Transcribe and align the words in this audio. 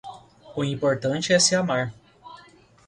o 0.55 0.63
importante 0.65 1.31
é 1.31 1.37
se 1.37 1.53
amar 1.53 1.93